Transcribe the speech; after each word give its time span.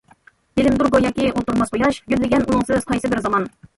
بىلىمدۇر 0.59 0.87
گوياكى 0.95 1.27
ئولتۇرماس 1.33 1.73
قۇياش، 1.75 1.99
گۈللىگەن 2.15 2.47
ئۇنىڭسىز 2.49 2.89
قايسى 2.93 3.13
بىر 3.15 3.23
زامان. 3.27 3.47